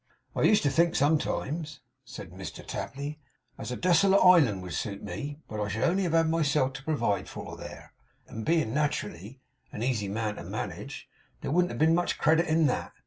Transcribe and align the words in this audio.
'I 0.35 0.41
used 0.41 0.63
to 0.63 0.71
think, 0.71 0.95
sometimes,' 0.95 1.79
said 2.03 2.31
Mr 2.31 2.65
Tapley, 2.65 3.19
'as 3.59 3.71
a 3.71 3.77
desolate 3.77 4.21
island 4.25 4.63
would 4.63 4.73
suit 4.73 5.03
me, 5.03 5.37
but 5.47 5.59
I 5.61 5.67
should 5.67 5.83
only 5.83 6.01
have 6.01 6.13
had 6.13 6.27
myself 6.27 6.73
to 6.73 6.83
provide 6.83 7.29
for 7.29 7.55
there, 7.55 7.93
and 8.27 8.43
being 8.43 8.73
naturally 8.73 9.41
a 9.71 9.77
easy 9.77 10.07
man 10.07 10.37
to 10.37 10.43
manage, 10.43 11.07
there 11.41 11.51
wouldn't 11.51 11.69
have 11.71 11.77
been 11.77 11.93
much 11.93 12.17
credit 12.17 12.47
in 12.47 12.65
THAT. 12.65 12.91